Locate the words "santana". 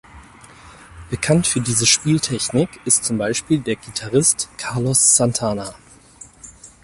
5.15-5.75